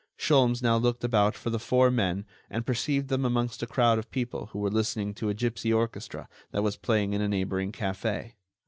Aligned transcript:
Sholmes 0.17 0.63
now 0.63 0.77
looked 0.77 1.03
about 1.03 1.35
for 1.35 1.51
the 1.51 1.59
four 1.59 1.91
men 1.91 2.25
and 2.49 2.65
perceived 2.65 3.07
them 3.07 3.23
amongst 3.23 3.61
a 3.61 3.67
crowd 3.67 3.99
of 3.99 4.09
people 4.09 4.47
who 4.47 4.57
were 4.57 4.71
listening 4.71 5.13
to 5.13 5.29
a 5.29 5.35
gipsy 5.35 5.71
orchestra 5.71 6.27
that 6.49 6.63
was 6.63 6.75
playing 6.75 7.13
in 7.13 7.21
a 7.21 7.29
neighboring 7.29 7.71
café. 7.71 8.33